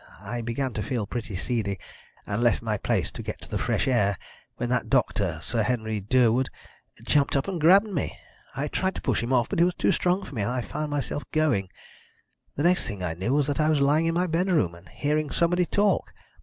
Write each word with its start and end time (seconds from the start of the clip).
I 0.23 0.41
began 0.41 0.73
to 0.73 0.81
feel 0.81 1.05
pretty 1.05 1.35
seedy, 1.35 1.77
and 2.25 2.41
left 2.41 2.63
my 2.63 2.75
place 2.79 3.11
to 3.11 3.21
get 3.21 3.39
to 3.41 3.47
the 3.51 3.59
fresh 3.59 3.87
air, 3.87 4.17
when 4.57 4.67
that 4.69 4.89
doctor 4.89 5.37
Sir 5.43 5.61
Henry 5.61 5.99
Durwood 5.99 6.49
jumped 7.03 7.35
up 7.35 7.47
and 7.47 7.61
grabbed 7.61 7.87
me. 7.93 8.17
I 8.55 8.67
tried 8.67 8.95
to 8.95 9.01
push 9.01 9.21
him 9.21 9.31
off, 9.31 9.47
but 9.49 9.59
he 9.59 9.65
was 9.65 9.75
too 9.75 9.91
strong 9.91 10.23
for 10.25 10.33
me, 10.33 10.41
and 10.41 10.51
I 10.51 10.61
found 10.61 10.89
myself 10.89 11.23
going. 11.29 11.69
The 12.55 12.63
next 12.63 12.87
thing 12.87 13.03
I 13.03 13.13
knew 13.13 13.31
was 13.35 13.45
that 13.45 13.59
I 13.59 13.69
was 13.69 13.79
lying 13.79 14.07
in 14.07 14.15
my 14.15 14.25
bedroom, 14.25 14.73
and 14.73 14.89
hearing 14.89 15.29
somebody 15.29 15.67
talk. 15.67 16.11